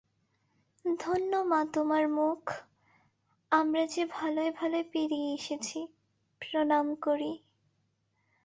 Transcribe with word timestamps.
ধন্য 0.85 1.31
মা 1.43 1.59
তোমার 1.73 2.03
মুখ! 2.09 2.41
আমরা 3.51 3.83
যে 3.87 4.03
ভালয় 4.11 4.51
ভালয় 4.51 4.85
পেরিয়ে 4.93 5.29
এসেছি, 5.33 5.79
প্রণাম 6.41 6.87
করি। 7.01 7.31